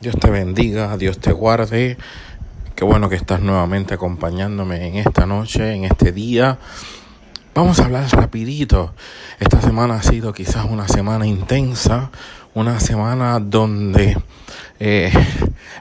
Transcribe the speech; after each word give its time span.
Dios 0.00 0.16
te 0.18 0.30
bendiga, 0.30 0.96
Dios 0.96 1.18
te 1.18 1.30
guarde. 1.30 1.98
Qué 2.74 2.84
bueno 2.84 3.10
que 3.10 3.16
estás 3.16 3.42
nuevamente 3.42 3.92
acompañándome 3.92 4.88
en 4.88 4.94
esta 4.94 5.26
noche, 5.26 5.74
en 5.74 5.84
este 5.84 6.10
día. 6.10 6.56
Vamos 7.54 7.80
a 7.80 7.84
hablar 7.84 8.08
rapidito. 8.10 8.94
Esta 9.40 9.60
semana 9.60 9.96
ha 9.96 10.02
sido 10.02 10.32
quizás 10.32 10.64
una 10.64 10.88
semana 10.88 11.26
intensa, 11.26 12.10
una 12.54 12.80
semana 12.80 13.38
donde 13.40 14.16
eh, 14.78 15.12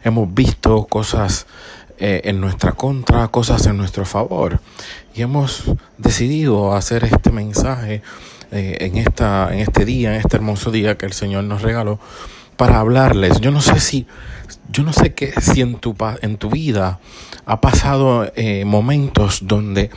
hemos 0.04 0.34
visto 0.34 0.84
cosas 0.88 1.48
eh, 1.98 2.20
en 2.26 2.42
nuestra 2.42 2.74
contra, 2.74 3.30
cosas 3.30 3.68
en 3.68 3.78
nuestro 3.78 4.04
favor. 4.04 4.60
Y 5.16 5.22
hemos 5.22 5.64
decidido 5.98 6.76
hacer 6.76 7.06
este 7.06 7.32
mensaje 7.32 8.02
eh, 8.52 8.78
en, 8.82 8.98
esta, 8.98 9.54
en 9.54 9.60
este 9.60 9.86
día, 9.86 10.14
en 10.14 10.20
este 10.20 10.36
hermoso 10.36 10.72
día 10.72 10.98
que 10.98 11.06
el 11.06 11.14
Señor 11.14 11.46
nos 11.46 11.62
regaló 11.62 12.02
para 12.60 12.82
hablarles. 12.82 13.40
Yo 13.40 13.52
no 13.52 13.62
sé 13.62 13.80
si, 13.80 14.06
yo 14.70 14.84
no 14.84 14.92
sé 14.92 15.14
qué, 15.14 15.32
si 15.40 15.62
en 15.62 15.76
tu, 15.76 15.96
en 16.22 16.36
tu 16.36 16.50
vida 16.50 17.00
ha 17.46 17.62
pasado 17.62 18.30
eh, 18.36 18.66
momentos 18.66 19.48
donde 19.48 19.92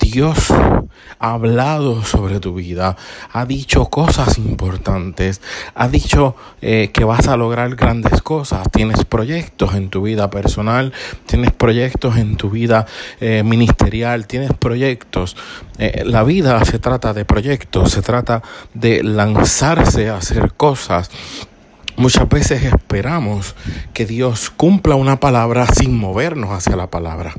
Dios 0.00 0.50
ha 0.50 1.32
hablado 1.32 2.02
sobre 2.02 2.40
tu 2.40 2.54
vida, 2.54 2.96
ha 3.30 3.44
dicho 3.44 3.84
cosas 3.90 4.38
importantes, 4.38 5.42
ha 5.74 5.88
dicho 5.88 6.36
eh, 6.62 6.88
que 6.90 7.04
vas 7.04 7.28
a 7.28 7.36
lograr 7.36 7.76
grandes 7.76 8.22
cosas, 8.22 8.66
tienes 8.72 9.04
proyectos 9.04 9.74
en 9.74 9.90
tu 9.90 10.00
vida 10.00 10.30
personal, 10.30 10.94
tienes 11.26 11.50
proyectos 11.50 12.16
en 12.16 12.38
tu 12.38 12.48
vida 12.48 12.86
eh, 13.20 13.42
ministerial, 13.42 14.26
tienes 14.26 14.54
proyectos. 14.54 15.36
la 15.78 16.24
vida 16.24 16.64
se 16.64 16.78
trata 16.78 17.12
de 17.12 17.26
proyectos, 17.26 17.90
se 17.92 18.00
trata 18.00 18.42
de 18.72 19.02
lanzarse 19.02 20.08
a 20.08 20.16
hacer 20.16 20.54
cosas. 20.54 21.10
Muchas 21.96 22.28
veces 22.28 22.62
esperamos 22.64 23.54
que 23.92 24.06
Dios 24.06 24.50
cumpla 24.50 24.94
una 24.94 25.20
palabra 25.20 25.66
sin 25.66 25.96
movernos 25.98 26.50
hacia 26.50 26.76
la 26.76 26.88
palabra 26.88 27.34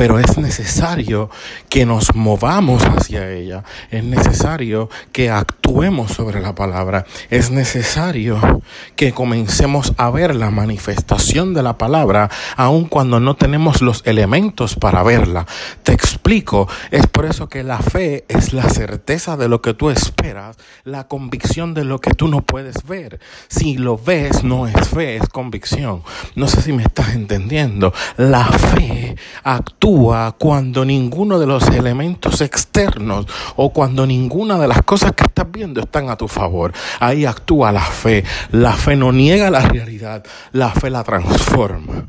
pero 0.00 0.18
es 0.18 0.38
necesario 0.38 1.28
que 1.68 1.84
nos 1.84 2.14
movamos 2.14 2.82
hacia 2.84 3.30
ella, 3.30 3.64
es 3.90 4.02
necesario 4.02 4.88
que 5.12 5.28
actuemos 5.28 6.12
sobre 6.12 6.40
la 6.40 6.54
palabra, 6.54 7.04
es 7.28 7.50
necesario 7.50 8.62
que 8.96 9.12
comencemos 9.12 9.92
a 9.98 10.08
ver 10.08 10.34
la 10.34 10.50
manifestación 10.50 11.52
de 11.52 11.62
la 11.62 11.76
palabra, 11.76 12.30
aun 12.56 12.86
cuando 12.86 13.20
no 13.20 13.36
tenemos 13.36 13.82
los 13.82 14.00
elementos 14.06 14.74
para 14.74 15.02
verla. 15.02 15.46
Te 15.82 15.92
explico, 15.92 16.66
es 16.90 17.06
por 17.06 17.26
eso 17.26 17.50
que 17.50 17.62
la 17.62 17.80
fe 17.80 18.24
es 18.28 18.54
la 18.54 18.70
certeza 18.70 19.36
de 19.36 19.48
lo 19.48 19.60
que 19.60 19.74
tú 19.74 19.90
esperas, 19.90 20.56
la 20.82 21.08
convicción 21.08 21.74
de 21.74 21.84
lo 21.84 22.00
que 22.00 22.14
tú 22.14 22.26
no 22.26 22.40
puedes 22.40 22.84
ver. 22.84 23.20
Si 23.48 23.76
lo 23.76 23.98
ves, 23.98 24.44
no 24.44 24.66
es 24.66 24.88
fe, 24.88 25.16
es 25.16 25.28
convicción. 25.28 26.02
No 26.36 26.48
sé 26.48 26.62
si 26.62 26.72
me 26.72 26.84
estás 26.84 27.14
entendiendo. 27.14 27.92
La 28.16 28.46
fe 28.46 29.16
actúa 29.44 29.89
cuando 30.38 30.84
ninguno 30.84 31.38
de 31.38 31.46
los 31.46 31.66
elementos 31.68 32.40
externos 32.40 33.26
o 33.56 33.72
cuando 33.72 34.06
ninguna 34.06 34.58
de 34.58 34.68
las 34.68 34.82
cosas 34.82 35.12
que 35.12 35.24
estás 35.24 35.50
viendo 35.50 35.80
están 35.80 36.08
a 36.10 36.16
tu 36.16 36.28
favor. 36.28 36.72
Ahí 37.00 37.24
actúa 37.24 37.72
la 37.72 37.84
fe. 37.84 38.24
La 38.52 38.72
fe 38.72 38.96
no 38.96 39.12
niega 39.12 39.50
la 39.50 39.60
realidad, 39.60 40.24
la 40.52 40.70
fe 40.70 40.90
la 40.90 41.02
transforma. 41.02 42.06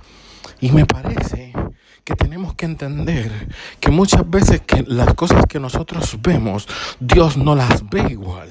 Y 0.60 0.72
me 0.72 0.86
parece 0.86 1.54
que 2.04 2.16
tenemos 2.16 2.54
que 2.54 2.66
entender 2.66 3.32
que 3.80 3.90
muchas 3.90 4.30
veces 4.30 4.62
las 4.86 5.14
cosas 5.16 5.46
que 5.48 5.60
nosotros 5.60 6.18
vemos, 6.22 6.68
Dios 7.00 7.38
no 7.38 7.56
las 7.56 7.90
ve 7.90 8.06
igual. 8.10 8.50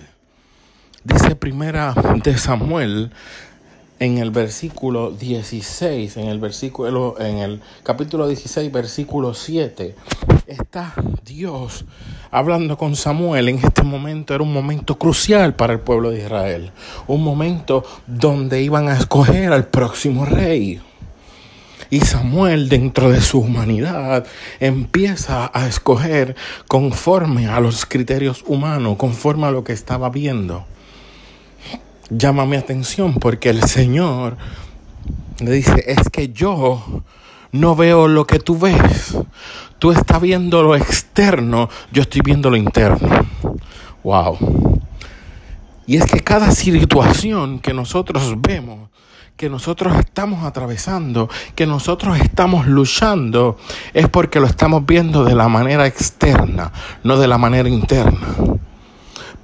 Dice 1.04 1.36
primera 1.36 1.94
de 2.22 2.36
Samuel 2.36 3.12
en 4.00 4.16
el 4.16 4.30
versículo 4.30 5.10
16, 5.10 6.16
en 6.16 6.28
el 6.28 6.40
versículo 6.40 7.20
en 7.20 7.36
el 7.36 7.60
capítulo 7.82 8.26
16, 8.26 8.72
versículo 8.72 9.34
7, 9.34 9.94
está 10.46 10.94
Dios 11.22 11.84
hablando 12.30 12.78
con 12.78 12.96
Samuel. 12.96 13.50
En 13.50 13.58
este 13.58 13.82
momento 13.82 14.34
era 14.34 14.42
un 14.42 14.54
momento 14.54 14.98
crucial 14.98 15.54
para 15.54 15.74
el 15.74 15.80
pueblo 15.80 16.10
de 16.10 16.20
Israel, 16.20 16.72
un 17.08 17.22
momento 17.22 17.84
donde 18.06 18.62
iban 18.62 18.88
a 18.88 18.96
escoger 18.96 19.52
al 19.52 19.66
próximo 19.68 20.24
rey. 20.24 20.80
Y 21.90 22.00
Samuel, 22.00 22.70
dentro 22.70 23.10
de 23.10 23.20
su 23.20 23.40
humanidad, 23.40 24.24
empieza 24.60 25.50
a 25.52 25.66
escoger 25.66 26.36
conforme 26.68 27.48
a 27.48 27.60
los 27.60 27.84
criterios 27.84 28.44
humanos, 28.46 28.96
conforme 28.96 29.46
a 29.46 29.50
lo 29.50 29.62
que 29.62 29.74
estaba 29.74 30.08
viendo 30.08 30.64
llama 32.10 32.44
mi 32.44 32.56
atención 32.56 33.14
porque 33.14 33.50
el 33.50 33.62
Señor 33.64 34.36
le 35.40 35.52
dice, 35.52 35.84
es 35.86 36.10
que 36.10 36.28
yo 36.28 37.02
no 37.52 37.74
veo 37.74 38.08
lo 38.08 38.26
que 38.26 38.38
tú 38.38 38.58
ves. 38.58 39.16
Tú 39.78 39.92
estás 39.92 40.20
viendo 40.20 40.62
lo 40.62 40.76
externo, 40.76 41.70
yo 41.90 42.02
estoy 42.02 42.20
viendo 42.22 42.50
lo 42.50 42.56
interno. 42.56 43.26
Wow. 44.02 44.80
Y 45.86 45.96
es 45.96 46.04
que 46.04 46.20
cada 46.20 46.50
situación 46.50 47.58
que 47.58 47.72
nosotros 47.72 48.34
vemos, 48.40 48.90
que 49.36 49.48
nosotros 49.48 49.96
estamos 49.98 50.44
atravesando, 50.44 51.30
que 51.54 51.66
nosotros 51.66 52.20
estamos 52.20 52.66
luchando, 52.66 53.56
es 53.94 54.06
porque 54.08 54.38
lo 54.38 54.46
estamos 54.46 54.84
viendo 54.84 55.24
de 55.24 55.34
la 55.34 55.48
manera 55.48 55.86
externa, 55.86 56.70
no 57.02 57.16
de 57.16 57.26
la 57.26 57.38
manera 57.38 57.68
interna. 57.68 58.28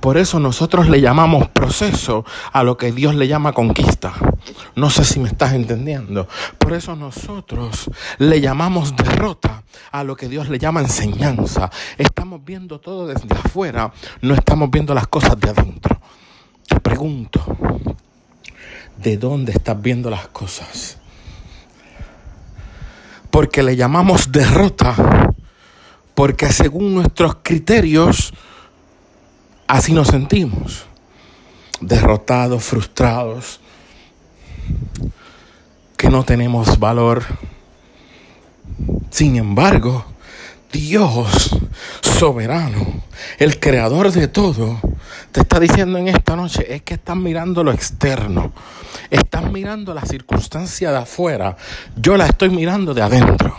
Por 0.01 0.19
eso 0.19 0.39
nosotros 0.39 0.89
le 0.89 1.01
llamamos 1.01 1.49
proceso 1.49 2.25
a 2.53 2.63
lo 2.63 2.77
que 2.77 2.93
Dios 2.93 3.15
le 3.15 3.29
llama 3.29 3.53
conquista. 3.53 4.13
No 4.75 4.91
sé 4.91 5.05
si 5.05 5.19
me 5.19 5.29
estás 5.29 5.53
entendiendo. 5.53 6.29
Por 6.59 6.75
eso 6.75 6.95
nosotros 6.95 7.91
le 8.19 8.41
llamamos 8.41 8.95
derrota 8.95 9.65
a 9.91 10.05
lo 10.05 10.17
que 10.17 10.29
Dios 10.29 10.49
le 10.49 10.59
llama 10.59 10.81
enseñanza. 10.81 11.71
Estamos 11.99 12.45
viendo 12.45 12.79
todo 12.79 13.07
desde 13.07 13.35
afuera, 13.35 13.93
no 14.21 14.35
estamos 14.35 14.71
viendo 14.71 14.95
las 14.95 15.09
cosas 15.09 15.39
de 15.41 15.51
adentro. 15.51 16.01
Te 16.69 16.81
pregunto, 16.81 17.45
¿de 18.97 19.17
dónde 19.17 19.53
estás 19.53 19.81
viendo 19.81 20.11
las 20.11 20.29
cosas? 20.29 20.99
Porque 23.31 23.63
le 23.63 23.77
llamamos 23.77 24.33
derrota, 24.33 24.95
porque 26.15 26.53
según 26.53 26.95
nuestros 26.95 27.37
criterios, 27.43 28.33
Así 29.67 29.93
nos 29.93 30.09
sentimos, 30.09 30.87
derrotados, 31.81 32.63
frustrados, 32.63 33.61
que 35.97 36.09
no 36.09 36.25
tenemos 36.25 36.79
valor. 36.79 37.25
Sin 39.11 39.37
embargo, 39.37 40.05
Dios 40.73 41.57
soberano, 42.03 43.03
el 43.39 43.59
creador 43.59 44.13
de 44.13 44.29
todo, 44.29 44.79
te 45.33 45.41
está 45.41 45.59
diciendo 45.59 45.99
en 45.99 46.09
esta 46.09 46.37
noche, 46.37 46.75
es 46.75 46.83
que 46.83 46.95
estás 46.95 47.17
mirando 47.17 47.65
lo 47.65 47.73
externo, 47.73 48.53
estás 49.11 49.51
mirando 49.51 49.95
la 49.95 50.03
circunstancia 50.03 50.91
de 50.91 50.99
afuera, 50.99 51.57
yo 51.97 52.17
la 52.17 52.27
estoy 52.27 52.51
mirando 52.51 52.95
de 52.95 53.03
adentro. 53.03 53.57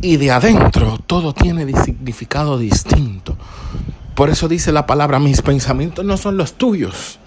Y 0.00 0.16
de 0.16 0.30
adentro 0.30 0.98
todo 1.06 1.34
tiene 1.34 1.70
significado 1.82 2.56
distinto. 2.56 3.36
Por 4.14 4.30
eso 4.30 4.48
dice 4.48 4.72
la 4.72 4.86
palabra, 4.86 5.18
mis 5.18 5.42
pensamientos 5.42 6.04
no 6.04 6.16
son 6.16 6.36
los 6.36 6.54
tuyos. 6.54 7.18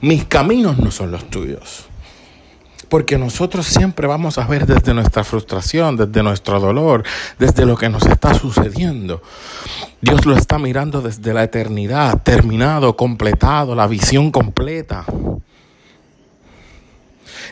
Mis 0.00 0.24
caminos 0.24 0.78
no 0.78 0.90
son 0.90 1.10
los 1.10 1.28
tuyos. 1.28 1.86
Porque 2.88 3.18
nosotros 3.18 3.66
siempre 3.66 4.06
vamos 4.06 4.38
a 4.38 4.46
ver 4.46 4.64
desde 4.64 4.94
nuestra 4.94 5.24
frustración, 5.24 5.96
desde 5.96 6.22
nuestro 6.22 6.60
dolor, 6.60 7.02
desde 7.38 7.66
lo 7.66 7.76
que 7.76 7.88
nos 7.88 8.06
está 8.06 8.32
sucediendo. 8.32 9.22
Dios 10.00 10.24
lo 10.24 10.36
está 10.36 10.58
mirando 10.58 11.02
desde 11.02 11.34
la 11.34 11.42
eternidad, 11.42 12.22
terminado, 12.22 12.96
completado, 12.96 13.74
la 13.74 13.88
visión 13.88 14.30
completa. 14.30 15.04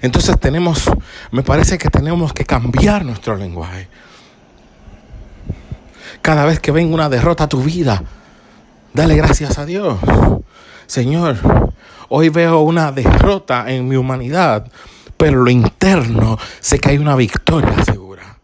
Entonces 0.03 0.38
tenemos, 0.38 0.91
me 1.32 1.43
parece 1.43 1.79
que 1.79 1.91
tenemos 1.91 2.32
que 2.32 2.44
cambiar 2.44 3.05
nuestro 3.05 3.37
lenguaje. 3.37 3.88
Cada 6.25 6.47
vez 6.47 6.59
que 6.59 6.73
venga 6.73 6.94
una 6.94 7.11
derrota 7.11 7.44
a 7.44 7.49
tu 7.50 7.62
vida, 7.62 8.03
dale 8.94 9.15
gracias 9.15 9.59
a 9.59 9.67
Dios. 9.67 9.99
Señor, 10.87 11.37
hoy 12.09 12.31
veo 12.31 12.61
una 12.61 12.93
derrota 12.93 13.71
en 13.71 13.87
mi 13.87 13.97
humanidad, 13.97 14.67
pero 15.19 15.44
lo 15.44 15.50
interno 15.50 16.38
sé 16.61 16.79
que 16.79 16.88
hay 16.88 16.97
una 16.97 17.15
victoria 17.15 17.85
segura. 17.85 18.38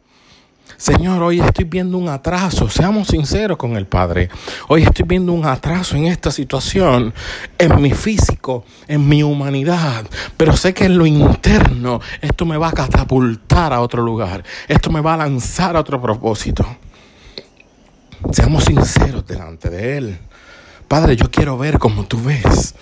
Señor, 0.76 1.22
hoy 1.22 1.40
estoy 1.40 1.64
viendo 1.64 1.96
un 1.96 2.10
atraso, 2.10 2.68
seamos 2.68 3.08
sinceros 3.08 3.56
con 3.56 3.74
el 3.78 3.86
Padre. 3.86 4.28
Hoy 4.68 4.82
estoy 4.82 5.06
viendo 5.08 5.32
un 5.32 5.46
atraso 5.46 5.96
en 5.96 6.04
esta 6.04 6.30
situación, 6.30 7.14
en 7.56 7.80
mi 7.80 7.92
físico, 7.92 8.66
en 8.88 9.08
mi 9.08 9.22
humanidad, 9.22 10.04
pero 10.36 10.54
sé 10.54 10.74
que 10.74 10.84
en 10.84 10.98
lo 10.98 11.06
interno 11.06 12.02
esto 12.20 12.44
me 12.44 12.58
va 12.58 12.68
a 12.68 12.72
catapultar 12.72 13.72
a 13.72 13.80
otro 13.80 14.02
lugar, 14.02 14.44
esto 14.68 14.90
me 14.90 15.00
va 15.00 15.14
a 15.14 15.16
lanzar 15.16 15.76
a 15.76 15.80
otro 15.80 15.98
propósito. 15.98 16.66
Seamos 18.32 18.64
sinceros 18.64 19.26
delante 19.26 19.70
de 19.70 19.96
Él. 19.96 20.18
Padre, 20.86 21.16
yo 21.16 21.30
quiero 21.30 21.58
ver 21.58 21.78
como 21.78 22.04
tú 22.04 22.22
ves. 22.22 22.74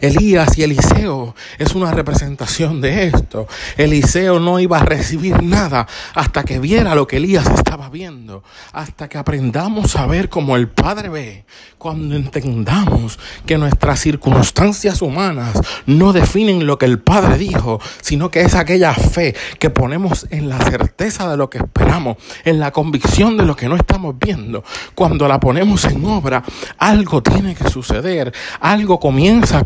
Elías 0.00 0.56
y 0.58 0.62
Eliseo 0.62 1.34
es 1.58 1.74
una 1.74 1.92
representación 1.92 2.80
de 2.80 3.06
esto. 3.06 3.46
Eliseo 3.76 4.40
no 4.40 4.58
iba 4.60 4.78
a 4.78 4.84
recibir 4.84 5.42
nada 5.42 5.86
hasta 6.14 6.44
que 6.44 6.58
viera 6.58 6.94
lo 6.94 7.06
que 7.06 7.18
Elías 7.18 7.46
estaba 7.46 7.88
viendo, 7.88 8.42
hasta 8.72 9.08
que 9.08 9.18
aprendamos 9.18 9.96
a 9.96 10.06
ver 10.06 10.28
como 10.28 10.56
el 10.56 10.68
Padre 10.68 11.08
ve, 11.08 11.44
cuando 11.78 12.14
entendamos 12.14 13.18
que 13.46 13.58
nuestras 13.58 14.00
circunstancias 14.00 15.02
humanas 15.02 15.60
no 15.86 16.12
definen 16.12 16.66
lo 16.66 16.78
que 16.78 16.86
el 16.86 16.98
Padre 17.00 17.38
dijo, 17.38 17.80
sino 18.00 18.30
que 18.30 18.42
es 18.42 18.54
aquella 18.54 18.94
fe 18.94 19.34
que 19.58 19.70
ponemos 19.70 20.26
en 20.30 20.48
la 20.48 20.58
certeza 20.58 21.28
de 21.30 21.36
lo 21.36 21.50
que 21.50 21.58
esperamos, 21.58 22.16
en 22.44 22.60
la 22.60 22.70
convicción 22.70 23.36
de 23.36 23.44
lo 23.44 23.56
que 23.56 23.68
no 23.68 23.76
estamos 23.76 24.16
viendo. 24.18 24.64
Cuando 24.94 25.28
la 25.28 25.40
ponemos 25.40 25.84
en 25.84 26.04
obra, 26.04 26.42
algo 26.78 27.22
tiene 27.22 27.54
que 27.54 27.68
suceder, 27.68 28.32
algo 28.60 29.00
comienza 29.00 29.58
a 29.58 29.64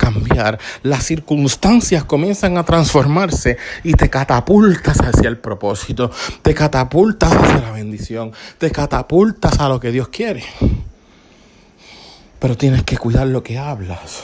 las 0.82 1.04
circunstancias 1.04 2.04
comienzan 2.04 2.58
a 2.58 2.64
transformarse 2.64 3.56
y 3.82 3.92
te 3.92 4.10
catapultas 4.10 4.98
hacia 5.00 5.28
el 5.28 5.38
propósito, 5.38 6.10
te 6.42 6.54
catapultas 6.54 7.32
hacia 7.32 7.58
la 7.58 7.72
bendición, 7.72 8.32
te 8.58 8.70
catapultas 8.70 9.58
a 9.58 9.68
lo 9.68 9.80
que 9.80 9.92
Dios 9.92 10.08
quiere. 10.08 10.44
Pero 12.38 12.56
tienes 12.56 12.82
que 12.82 12.98
cuidar 12.98 13.26
lo 13.26 13.42
que 13.42 13.58
hablas. 13.58 14.22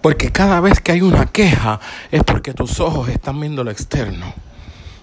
Porque 0.00 0.30
cada 0.30 0.60
vez 0.60 0.80
que 0.80 0.92
hay 0.92 1.02
una 1.02 1.26
queja 1.26 1.80
es 2.10 2.22
porque 2.22 2.54
tus 2.54 2.78
ojos 2.80 3.08
están 3.08 3.40
viendo 3.40 3.64
lo 3.64 3.70
externo, 3.70 4.32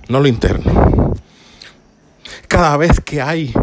no 0.07 0.19
lo 0.19 0.27
interno. 0.27 1.13
Cada 2.47 2.77
vez 2.77 3.01
que 3.01 3.21
hay 3.21 3.53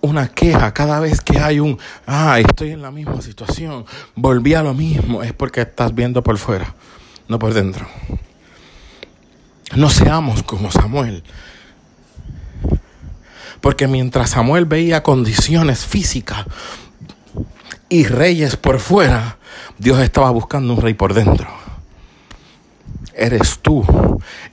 una 0.00 0.28
queja, 0.28 0.72
cada 0.72 1.00
vez 1.00 1.20
que 1.20 1.38
hay 1.38 1.60
un, 1.60 1.78
ah, 2.06 2.38
estoy 2.40 2.70
en 2.70 2.82
la 2.82 2.90
misma 2.90 3.20
situación, 3.20 3.84
volví 4.14 4.54
a 4.54 4.62
lo 4.62 4.74
mismo, 4.74 5.22
es 5.22 5.32
porque 5.32 5.60
estás 5.62 5.94
viendo 5.94 6.22
por 6.22 6.38
fuera, 6.38 6.74
no 7.28 7.38
por 7.38 7.52
dentro. 7.52 7.86
No 9.76 9.90
seamos 9.90 10.42
como 10.42 10.70
Samuel. 10.70 11.22
Porque 13.60 13.86
mientras 13.86 14.30
Samuel 14.30 14.64
veía 14.64 15.02
condiciones 15.02 15.84
físicas 15.84 16.46
y 17.88 18.04
reyes 18.04 18.56
por 18.56 18.80
fuera, 18.80 19.38
Dios 19.78 20.00
estaba 20.00 20.30
buscando 20.30 20.74
un 20.74 20.80
rey 20.80 20.94
por 20.94 21.14
dentro. 21.14 21.48
Eres 23.14 23.58
tú 23.60 23.84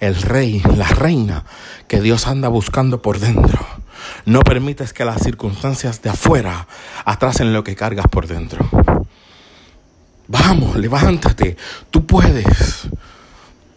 el 0.02 0.22
rey, 0.22 0.62
la 0.76 0.88
reina 0.88 1.46
que 1.88 2.02
Dios 2.02 2.28
anda 2.28 2.50
buscando 2.50 3.02
por 3.02 3.20
dentro. 3.20 3.66
No 4.25 4.42
permites 4.42 4.94
que 4.94 5.06
las 5.06 5.21
circunstancias 5.21 6.01
de 6.01 6.09
afuera 6.09 6.68
atrasen 7.06 7.54
lo 7.54 7.63
que 7.63 7.75
cargas 7.75 8.07
por 8.07 8.27
dentro. 8.27 8.69
Vamos, 10.27 10.75
levántate, 10.75 11.56
tú 11.89 12.06
puedes. 12.06 12.88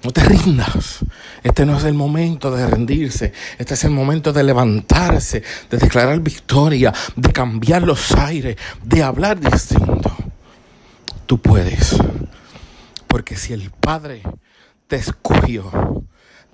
No 0.03 0.11
te 0.13 0.25
rindas. 0.25 1.01
Este 1.43 1.67
no 1.67 1.77
es 1.77 1.85
el 1.85 1.95
momento 1.95 2.51
de 2.51 2.67
rendirse. 2.67 3.33
Este 3.59 3.75
es 3.75 3.85
el 3.85 3.91
momento 3.91 4.33
de 4.33 4.43
levantarse, 4.43 5.43
de 5.71 5.77
declarar 5.77 6.21
victoria, 6.21 6.93
de 7.17 7.33
cambiar 7.33 7.83
los 7.83 8.13
aires, 8.13 8.57
de 8.83 9.03
hablar 9.03 9.39
distinto. 9.39 10.11
Tú 11.27 11.39
puedes. 11.39 11.97
Porque 13.07 13.37
si 13.37 13.53
el 13.53 13.71
Padre 13.71 14.23
te 14.87 14.97
escogió 14.97 16.03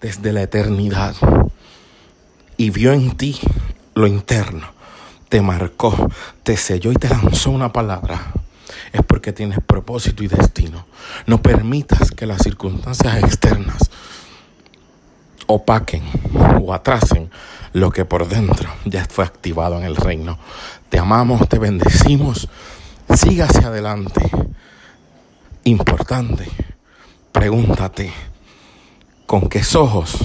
desde 0.01 0.33
la 0.33 0.43
eternidad 0.43 1.15
y 2.57 2.71
vio 2.71 2.93
en 2.93 3.17
ti 3.17 3.39
lo 3.95 4.07
interno, 4.07 4.69
te 5.29 5.41
marcó, 5.41 6.11
te 6.43 6.57
selló 6.57 6.93
y 6.93 6.97
te 6.97 7.09
lanzó 7.09 7.51
una 7.51 7.73
palabra, 7.73 8.33
es 8.93 9.03
porque 9.07 9.33
tienes 9.33 9.59
propósito 9.65 10.23
y 10.23 10.29
destino. 10.29 10.87
No 11.27 11.43
permitas 11.43 12.11
que 12.11 12.27
las 12.27 12.43
circunstancias 12.43 13.23
externas 13.23 13.91
opaquen 15.47 16.03
o 16.63 16.75
atrasen 16.75 17.31
lo 17.73 17.91
que 17.91 18.05
por 18.05 18.29
dentro 18.29 18.71
ya 18.85 19.05
fue 19.05 19.25
activado 19.25 19.79
en 19.79 19.85
el 19.85 19.97
reino. 19.97 20.39
Te 20.89 20.99
amamos, 20.99 21.49
te 21.49 21.59
bendecimos. 21.59 22.49
Siga 23.15 23.47
hacia 23.47 23.69
adelante. 23.69 24.31
Importante, 25.65 26.49
pregúntate 27.33 28.13
con 29.27 29.49
qué 29.49 29.63
ojos 29.75 30.17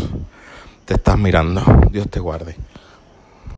te 0.91 0.97
estás 0.97 1.17
mirando. 1.17 1.63
Dios 1.89 2.09
te 2.09 2.19
guarde. 2.19 2.57